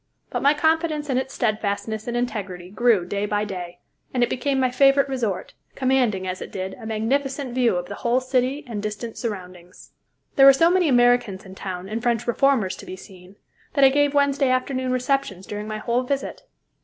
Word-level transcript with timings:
But 0.31 0.41
my 0.41 0.55
confidence 0.55 1.11
in 1.11 1.19
its 1.19 1.31
steadfastness 1.31 2.07
and 2.07 2.17
integrity 2.17 2.71
grew 2.71 3.05
day 3.05 3.27
by 3.27 3.45
day, 3.45 3.77
and 4.11 4.23
it 4.23 4.31
became 4.31 4.59
my 4.59 4.71
favorite 4.71 5.07
resort, 5.07 5.53
commanding, 5.75 6.25
as 6.27 6.41
it 6.41 6.51
did, 6.51 6.73
a 6.81 6.87
magnificent 6.87 7.53
view 7.53 7.75
of 7.75 7.85
the 7.85 7.93
whole 7.93 8.19
city 8.19 8.63
and 8.67 8.81
distant 8.81 9.15
surroundings. 9.15 9.91
There 10.37 10.47
were 10.47 10.53
so 10.53 10.71
many 10.71 10.87
Americans 10.89 11.45
in 11.45 11.53
town, 11.53 11.87
and 11.87 12.01
French 12.01 12.25
reformers 12.25 12.75
to 12.77 12.85
be 12.87 12.95
seen, 12.95 13.35
that 13.75 13.83
I 13.85 13.89
gave 13.89 14.15
Wednesday 14.15 14.49
afternoon 14.49 14.91
receptions 14.91 15.45
during 15.45 15.67
my 15.67 15.77
whole 15.77 16.01
visit. 16.01 16.47